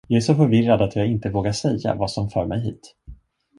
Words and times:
Jag 0.07 0.17
är 0.17 0.21
så 0.21 0.35
förvirrad, 0.35 0.81
att 0.81 0.95
jag 0.95 1.07
inte 1.07 1.29
vågar 1.29 1.51
säga, 1.51 1.95
vad 1.95 2.11
som 2.11 2.29
för 2.29 2.45
mig 2.45 2.59
hit. 2.61 2.95